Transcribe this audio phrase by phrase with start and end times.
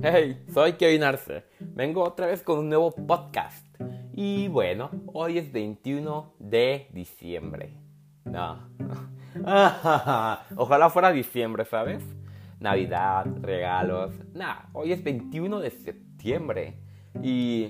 [0.02, 1.44] Hey, soy Kevin Arce.
[1.58, 3.66] Vengo otra vez con un nuevo podcast.
[4.14, 7.76] Y bueno, hoy es 21 de diciembre.
[8.24, 8.66] No.
[10.56, 12.02] Ojalá fuera diciembre, ¿sabes?
[12.60, 14.12] Navidad, regalos.
[14.32, 16.78] Nah, hoy es 21 de septiembre.
[17.22, 17.68] Y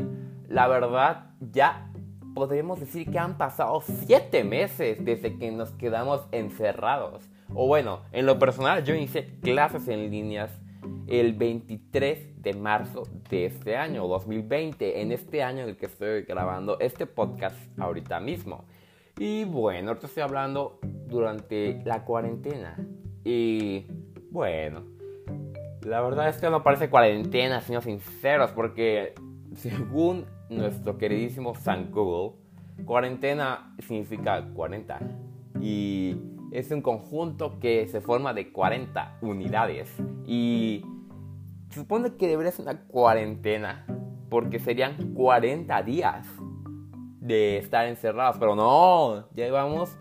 [0.49, 1.91] la verdad, ya
[2.33, 7.29] podríamos decir que han pasado 7 meses desde que nos quedamos encerrados.
[7.53, 10.53] O bueno, en lo personal yo hice clases en líneas
[11.07, 16.23] el 23 de marzo de este año, 2020, en este año en el que estoy
[16.23, 18.65] grabando este podcast ahorita mismo.
[19.19, 22.77] Y bueno, ahorita estoy hablando durante la cuarentena.
[23.25, 23.87] Y
[24.31, 24.85] bueno,
[25.83, 29.15] la verdad es que no parece cuarentena, sino sinceros, porque
[29.55, 32.39] según nuestro queridísimo San Google,
[32.85, 35.01] cuarentena significa 40.
[35.61, 36.17] Y
[36.51, 39.91] es un conjunto que se forma de 40 unidades.
[40.27, 40.85] Y
[41.71, 43.87] se supone que debería ser una cuarentena,
[44.29, 46.27] porque serían 40 días
[47.21, 48.37] de estar encerrados.
[48.39, 49.97] Pero no, ya llevamos,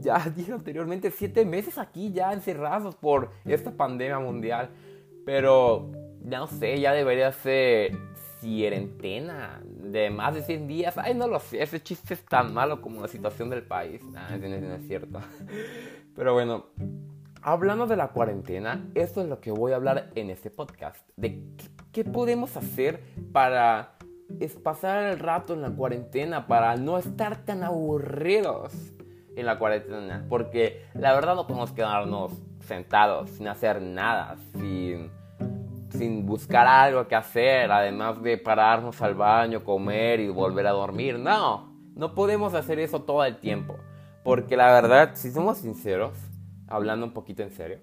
[0.00, 4.70] ya dije anteriormente, 7 meses aquí ya encerrados por esta pandemia mundial.
[5.24, 5.90] Pero
[6.24, 7.92] ya no sé, ya debería ser
[8.40, 9.60] cuarentena
[9.92, 10.98] de más de 100 días.
[10.98, 14.02] Ay, no lo sé, ese chiste es tan malo como la situación del país.
[14.04, 15.20] Nah, no, es cierto.
[16.14, 16.66] Pero bueno,
[17.42, 21.08] Hablando de la cuarentena, esto es lo que voy a hablar en este podcast.
[21.16, 21.40] De
[21.92, 23.00] qué, podemos hacer
[23.32, 23.94] para
[24.62, 28.74] pasar el rato en la cuarentena, para no estar tan aburridos
[29.36, 30.26] en la cuarentena.
[30.28, 35.10] Porque la verdad no podemos quedarnos sentados sin hacer nada, sin,
[35.98, 41.18] sin buscar algo que hacer, además de pararnos al baño, comer y volver a dormir.
[41.18, 43.76] No, no podemos hacer eso todo el tiempo.
[44.22, 46.16] Porque la verdad, si somos sinceros,
[46.68, 47.80] hablando un poquito en serio,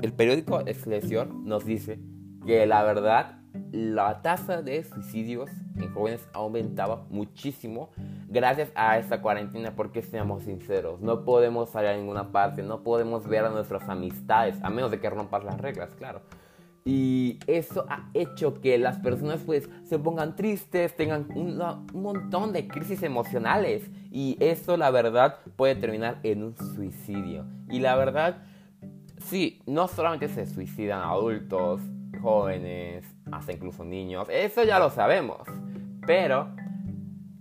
[0.00, 1.98] el periódico Excelsior nos dice
[2.46, 3.40] que la verdad
[3.72, 7.90] la tasa de suicidios en jóvenes aumentaba muchísimo
[8.28, 13.26] gracias a esta cuarentena porque seamos sinceros, no podemos salir a ninguna parte, no podemos
[13.26, 16.20] ver a nuestras amistades, a menos de que rompas las reglas, claro.
[16.84, 22.52] Y eso ha hecho que las personas pues se pongan tristes, tengan un, un, montón
[22.52, 23.90] de crisis emocionales.
[24.10, 27.44] Y eso la verdad puede terminar en un suicidio.
[27.68, 28.42] Y la verdad,
[29.18, 31.82] sí, no solamente se suicidan adultos,
[32.22, 34.28] jóvenes, hasta incluso niños.
[34.30, 35.42] Eso ya lo sabemos.
[36.06, 36.48] Pero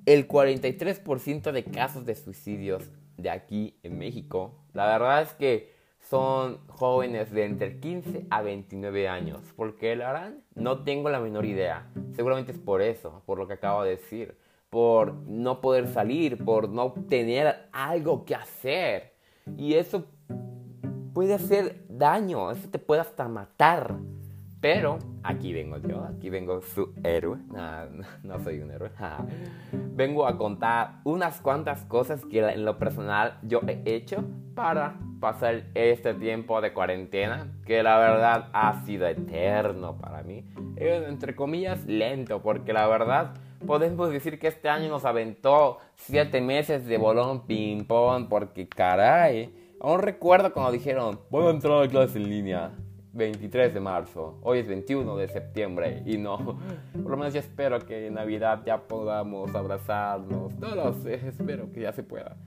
[0.05, 5.76] el 43% de casos de suicidios de aquí en México, la verdad es que
[6.09, 9.41] son jóvenes de entre 15 a 29 años.
[9.55, 10.43] ¿Por qué lo harán?
[10.55, 11.87] No tengo la menor idea.
[12.15, 14.37] Seguramente es por eso, por lo que acabo de decir.
[14.69, 19.13] Por no poder salir, por no tener algo que hacer.
[19.57, 20.05] Y eso
[21.13, 23.97] puede hacer daño, eso te puede hasta matar.
[24.69, 27.37] Pero aquí vengo yo, aquí vengo su héroe.
[28.23, 28.91] no soy un héroe.
[29.71, 35.67] vengo a contar unas cuantas cosas que en lo personal yo he hecho para pasar
[35.73, 40.43] este tiempo de cuarentena, que la verdad ha sido eterno para mí.
[40.75, 43.35] Entre comillas, lento, porque la verdad
[43.65, 49.49] podemos decir que este año nos aventó siete meses de bolón ping-pong, porque caray,
[49.79, 52.73] aún recuerdo cuando dijeron, voy a entrar a clase en línea.
[53.17, 56.59] 23 de marzo, hoy es 21 de septiembre y no,
[56.93, 61.71] por lo menos yo espero que en Navidad ya podamos abrazarnos, no lo sé, espero
[61.71, 62.37] que ya se pueda.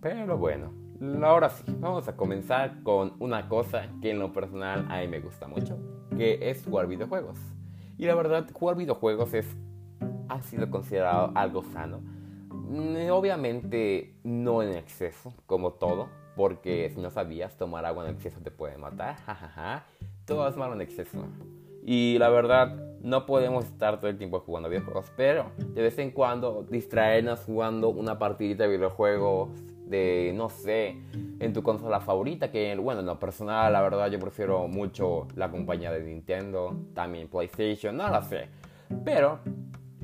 [0.00, 0.86] Pero bueno,
[1.22, 5.20] Ahora sí, vamos a comenzar con una cosa que en lo personal a mí me
[5.20, 5.78] gusta mucho,
[6.16, 7.38] que es jugar videojuegos.
[7.98, 9.46] Y la verdad, jugar videojuegos es,
[10.28, 12.00] ha sido considerado algo sano.
[12.50, 18.40] Mm, obviamente no en exceso, como todo, porque si no sabías, tomar agua en exceso
[18.40, 19.16] te puede matar.
[19.16, 19.86] Jajaja,
[20.26, 21.24] todo es malo en exceso.
[21.82, 26.10] Y la verdad, no podemos estar todo el tiempo jugando videojuegos, pero de vez en
[26.10, 29.50] cuando distraernos jugando una partidita de videojuegos
[29.86, 30.96] de, no sé,
[31.38, 35.50] en tu consola favorita, que bueno, en lo personal, la verdad, yo prefiero mucho la
[35.50, 38.48] compañía de Nintendo, también PlayStation, no lo sé.
[39.04, 39.38] Pero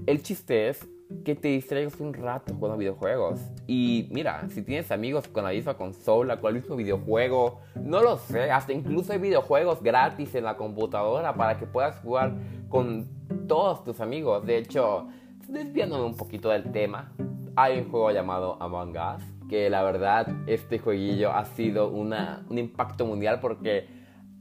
[0.07, 0.89] el chiste es
[1.25, 3.41] que te distraigas un rato jugando videojuegos.
[3.67, 8.17] Y mira, si tienes amigos con la misma consola, con el mismo videojuego, no lo
[8.17, 12.35] sé, hasta incluso hay videojuegos gratis en la computadora para que puedas jugar
[12.69, 13.07] con
[13.47, 14.45] todos tus amigos.
[14.47, 15.09] De hecho,
[15.49, 17.13] desviándome un poquito del tema,
[17.57, 23.05] hay un juego llamado Among Us que la verdad este jueguillo ha sido un impacto
[23.05, 23.87] mundial porque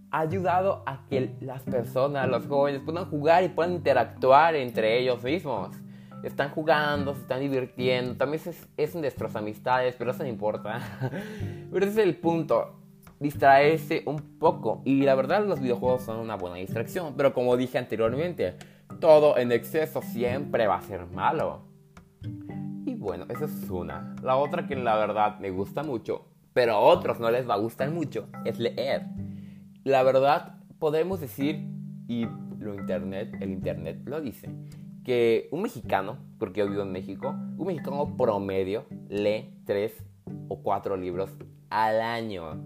[0.09, 5.21] ha ayudado a que las personas, los jóvenes puedan jugar y puedan interactuar entre ellos
[5.21, 5.75] mismos.
[6.23, 10.79] Están jugando, se están divirtiendo, también es, es un destrozo amistades, pero eso no importa.
[11.71, 12.79] pero ese es el punto.
[13.19, 14.81] distraerse un poco.
[14.85, 17.13] Y la verdad los videojuegos son una buena distracción.
[17.15, 18.55] Pero como dije anteriormente,
[18.99, 21.63] todo en exceso siempre va a ser malo.
[22.85, 24.15] Y bueno, esa es una.
[24.23, 27.57] La otra que la verdad me gusta mucho, pero a otros no les va a
[27.57, 29.05] gustar mucho, es leer.
[29.83, 31.67] La verdad, podemos decir,
[32.07, 32.27] y
[32.59, 34.49] lo internet, el internet lo dice,
[35.03, 40.03] que un mexicano, porque yo vivo en México, un mexicano promedio lee tres
[40.47, 41.29] o cuatro libros
[41.69, 42.63] al año.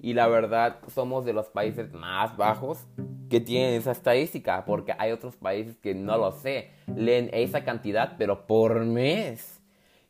[0.00, 2.86] Y la verdad, somos de los países más bajos
[3.28, 8.14] que tienen esa estadística, porque hay otros países que no lo sé, leen esa cantidad,
[8.16, 9.60] pero por mes.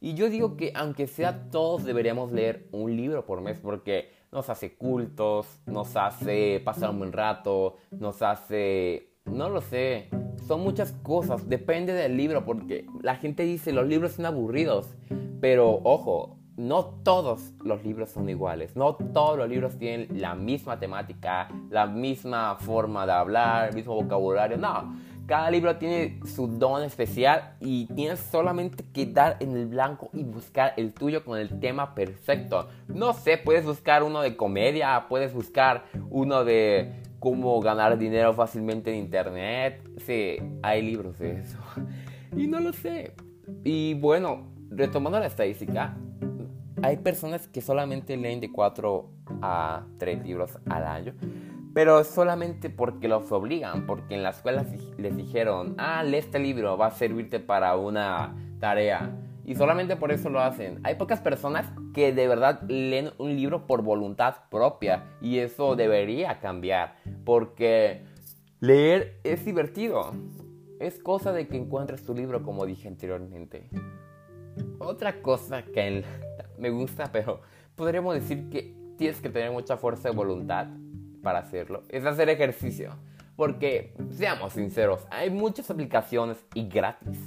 [0.00, 4.48] Y yo digo que aunque sea todos deberíamos leer un libro por mes, porque nos
[4.50, 10.10] hace cultos, nos hace pasar un buen rato, nos hace, no lo sé,
[10.48, 14.96] son muchas cosas, depende del libro, porque la gente dice los libros son aburridos,
[15.42, 20.80] pero ojo, no todos los libros son iguales, no todos los libros tienen la misma
[20.80, 24.96] temática, la misma forma de hablar, el mismo vocabulario, no.
[25.26, 30.24] Cada libro tiene su don especial y tienes solamente que dar en el blanco y
[30.24, 32.70] buscar el tuyo con el tema perfecto.
[32.88, 38.92] No sé, puedes buscar uno de comedia, puedes buscar uno de cómo ganar dinero fácilmente
[38.92, 39.82] en internet.
[39.98, 41.58] Sí, hay libros de eso.
[42.36, 43.14] Y no lo sé.
[43.64, 45.96] Y bueno, retomando la estadística,
[46.82, 49.10] hay personas que solamente leen de 4
[49.42, 51.14] a 3 libros al año,
[51.74, 54.64] pero solamente porque los obligan, porque en la escuela
[54.98, 59.10] les dijeron, ah, lee este libro, va a servirte para una tarea.
[59.48, 60.78] Y solamente por eso lo hacen.
[60.84, 61.64] Hay pocas personas
[61.94, 68.04] que de verdad leen un libro por voluntad propia y eso debería cambiar, porque
[68.60, 70.12] leer es divertido.
[70.80, 73.70] Es cosa de que encuentres tu libro como dije anteriormente.
[74.80, 76.04] Otra cosa que
[76.58, 77.40] me gusta, pero
[77.74, 80.66] podríamos decir que tienes que tener mucha fuerza de voluntad
[81.22, 82.90] para hacerlo, es hacer ejercicio.
[83.34, 87.18] Porque, seamos sinceros, hay muchas aplicaciones y gratis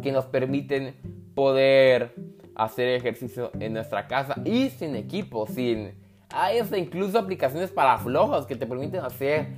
[0.00, 0.94] que nos permiten
[1.34, 2.14] poder
[2.54, 5.94] hacer ejercicio en nuestra casa y sin equipo, sin...
[6.34, 9.48] Hay hasta incluso aplicaciones para flojos que te permiten hacer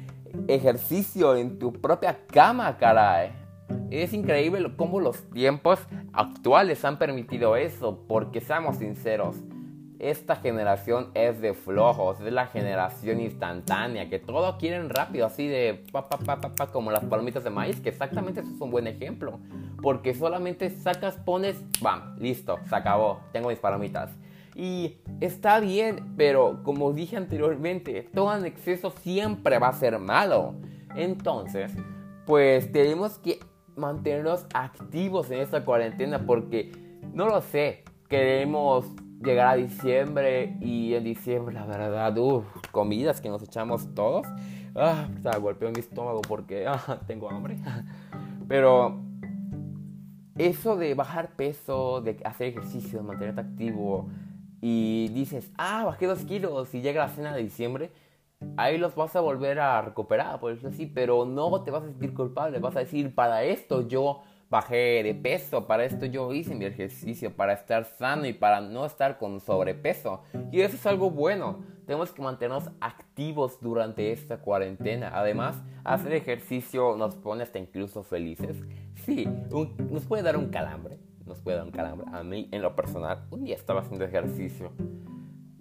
[0.49, 3.31] ejercicio en tu propia cama, caray.
[3.91, 5.79] Es increíble cómo los tiempos
[6.13, 9.37] actuales han permitido eso, porque seamos sinceros,
[9.99, 15.85] esta generación es de flojos, es la generación instantánea, que todo quieren rápido, así de
[15.93, 18.87] pa, pa, pa, pa, como las palomitas de maíz, que exactamente eso es un buen
[18.87, 19.39] ejemplo,
[19.83, 24.11] porque solamente sacas, pones, bam, listo, se acabó, tengo mis palomitas.
[24.57, 30.55] Y está bien, pero como dije anteriormente, todo en exceso siempre va a ser malo.
[30.95, 31.73] Entonces,
[32.25, 33.41] pues tenemos que
[33.77, 36.71] mantenernos activos en esta cuarentena porque,
[37.13, 38.87] no lo sé, queremos
[39.25, 44.27] llegar a diciembre y en diciembre, la verdad, uff, comidas que nos echamos todos.
[44.77, 47.59] Ah, o sea, golpeo mi estómago porque ah, tengo hambre.
[48.49, 49.01] Pero
[50.37, 54.09] eso de bajar peso, de hacer ejercicio, de mantenerte activo
[54.61, 57.91] y dices, ah, bajé dos kilos y llega la cena de diciembre,
[58.57, 61.87] ahí los vas a volver a recuperar, por eso sí, pero no te vas a
[61.87, 66.55] sentir culpable, vas a decir, para esto yo bajé de peso, para esto yo hice
[66.55, 70.23] mi ejercicio, para estar sano y para no estar con sobrepeso.
[70.53, 71.65] Y eso es algo bueno.
[71.87, 75.11] Tenemos que mantenernos activos durante esta cuarentena.
[75.15, 78.57] Además, hacer ejercicio nos pone hasta incluso felices.
[79.05, 79.29] Sí,
[79.91, 82.07] nos puede dar un calambre, nos puede dar un calambre.
[82.13, 84.73] A mí, en lo personal, un día estaba haciendo ejercicio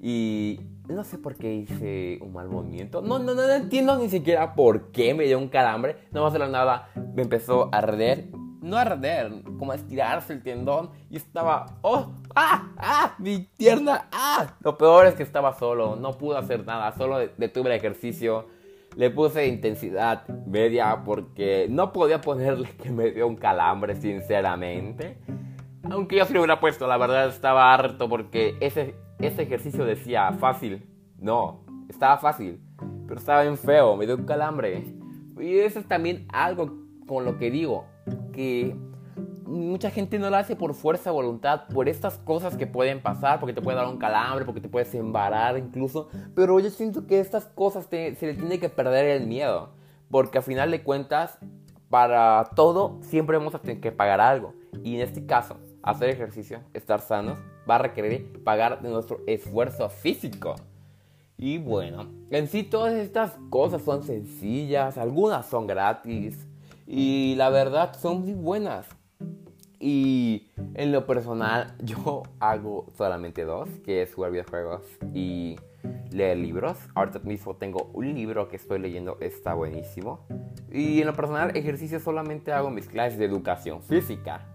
[0.06, 3.02] y no sé por qué hice un mal movimiento.
[3.02, 5.96] No, no, no, entiendo ni siquiera por qué me dio un calambre.
[6.12, 6.90] No va a nada.
[7.16, 8.28] Me empezó a arder.
[8.64, 10.90] No arder, como estirarse el tendón.
[11.10, 14.56] Y estaba, oh, ah, ah, mi pierna, ah.
[14.62, 15.96] Lo peor es que estaba solo.
[15.96, 16.92] No pude hacer nada.
[16.94, 18.48] Solo detuve el ejercicio.
[18.96, 25.18] Le puse intensidad media porque no podía ponerle que me dio un calambre, sinceramente.
[25.90, 30.32] Aunque yo sí lo hubiera puesto, la verdad estaba harto porque ese ese ejercicio decía
[30.34, 30.86] fácil.
[31.20, 32.60] No, estaba fácil,
[33.08, 34.84] pero estaba bien feo, me dio un calambre.
[35.40, 36.78] Y eso es también algo
[37.08, 37.86] con lo que digo,
[38.34, 38.76] que
[39.46, 43.40] mucha gente no lo hace por fuerza de voluntad, por estas cosas que pueden pasar,
[43.40, 46.10] porque te puede dar un calambre, porque te puedes embarar incluso.
[46.36, 49.70] Pero yo siento que estas cosas se le tiene que perder el miedo,
[50.10, 51.38] porque al final de cuentas,
[51.90, 54.54] para todo siempre vamos a tener que pagar algo.
[54.84, 57.38] Y en este caso, hacer ejercicio, estar sanos,
[57.70, 60.56] va a requerir pagar de nuestro esfuerzo físico.
[61.38, 66.48] Y bueno, en sí todas estas cosas son sencillas, algunas son gratis
[66.86, 68.88] y la verdad son muy buenas.
[69.80, 74.82] Y en lo personal, yo hago solamente dos, que es jugar videojuegos
[75.14, 75.58] y
[76.12, 76.78] leer libros.
[76.96, 80.26] Ahorita mismo tengo un libro que estoy leyendo, está buenísimo.
[80.72, 84.48] Y en lo personal, ejercicio solamente hago mis clases de educación física.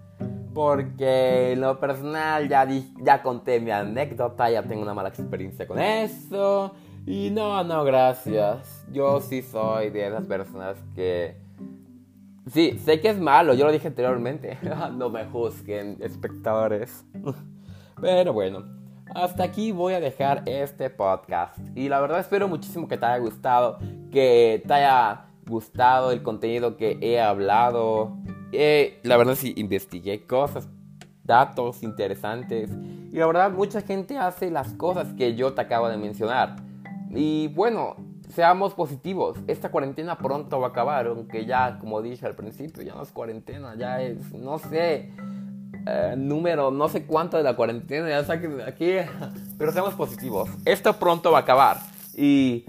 [0.54, 2.66] Porque en lo personal ya,
[3.02, 6.73] ya conté mi anécdota, ya tengo una mala experiencia con eso.
[7.06, 8.87] Y no, no, gracias.
[8.90, 11.48] Yo sí soy de esas personas que...
[12.52, 14.59] Sí, sé que es malo, yo lo dije anteriormente.
[14.97, 17.05] no me juzguen, espectadores.
[18.00, 18.64] Pero bueno,
[19.14, 21.59] hasta aquí voy a dejar este podcast.
[21.75, 23.78] Y la verdad espero muchísimo que te haya gustado,
[24.11, 28.17] que te haya gustado el contenido que he hablado.
[28.52, 30.69] Eh, la verdad sí, investigué cosas,
[31.25, 32.71] datos interesantes.
[33.12, 36.57] Y la verdad mucha gente hace las cosas que yo te acabo de mencionar.
[37.11, 37.97] Y bueno,
[38.28, 39.38] seamos positivos.
[39.47, 43.12] Esta cuarentena pronto va a acabar, aunque ya, como dije al principio, ya no es
[43.12, 45.12] cuarentena, ya es, no sé,
[45.87, 48.97] eh, número, no sé cuánto de la cuarentena, ya saquen de aquí.
[49.58, 50.50] Pero seamos positivos.
[50.64, 51.78] Esto pronto va a acabar.
[52.16, 52.64] Y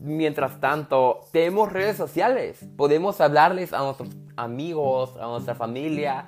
[0.00, 2.66] mientras tanto, tenemos redes sociales.
[2.76, 6.26] Podemos hablarles a nuestros amigos, a nuestra familia.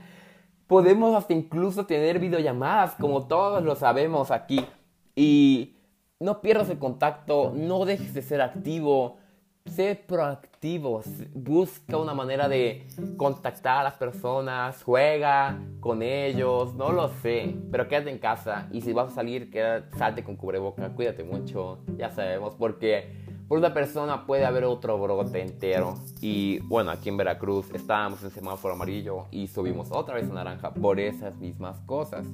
[0.66, 4.66] Podemos hasta incluso tener videollamadas, como todos lo sabemos aquí.
[5.14, 5.76] Y
[6.18, 9.18] no pierdas el contacto, no dejes de ser activo.
[9.66, 11.02] Sé proactivo,
[11.34, 17.88] busca una manera de contactar a las personas, juega con ellos, no lo sé, pero
[17.88, 22.12] quédate en casa y si vas a salir, quédate, salte con cubreboca, cuídate mucho, ya
[22.12, 23.10] sabemos, porque
[23.48, 25.98] por una persona puede haber otro brote entero.
[26.20, 30.72] Y bueno, aquí en Veracruz estábamos en semáforo amarillo y subimos otra vez a naranja
[30.74, 32.24] por esas mismas cosas.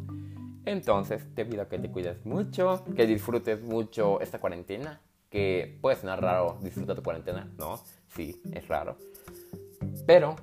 [0.65, 5.01] Entonces te pido que te cuides mucho, que disfrutes mucho esta cuarentena
[5.33, 7.81] que puede sonar raro disfrutar tu cuarentena, ¿no?
[8.09, 8.99] Sí, es raro.
[10.07, 10.37] Pero,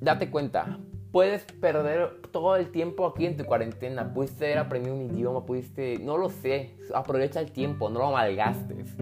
[0.00, 0.78] date cuenta,
[1.10, 4.14] puedes perder todo el tiempo aquí en tu cuarentena.
[4.14, 8.96] Pudiste haber aprendido un idioma, pudiste, no lo sé, aprovecha el tiempo, no lo malgastes.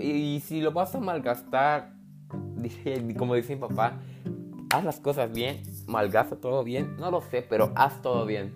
[0.00, 1.92] Y, si lo vas a malgastar,
[3.18, 3.98] como dice mi papá,
[4.70, 8.54] haz las cosas bien, malgasta todo bien, no lo sé, pero haz todo bien.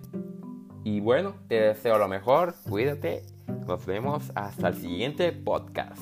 [0.83, 3.23] Y bueno, te deseo lo mejor, cuídate
[3.67, 6.01] nos vemos hasta el siguiente podcast.